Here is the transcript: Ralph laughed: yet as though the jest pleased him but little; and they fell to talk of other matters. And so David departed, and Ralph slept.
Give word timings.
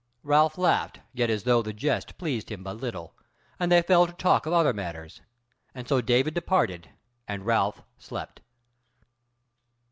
Ralph 0.23 0.57
laughed: 0.57 0.99
yet 1.13 1.29
as 1.29 1.43
though 1.43 1.61
the 1.61 1.73
jest 1.73 2.17
pleased 2.17 2.49
him 2.49 2.63
but 2.63 2.77
little; 2.77 3.13
and 3.59 3.71
they 3.71 3.83
fell 3.83 4.07
to 4.07 4.13
talk 4.13 4.47
of 4.47 4.51
other 4.53 4.73
matters. 4.73 5.21
And 5.75 5.87
so 5.87 6.01
David 6.01 6.33
departed, 6.33 6.89
and 7.27 7.45
Ralph 7.45 7.83
slept. 7.99 8.41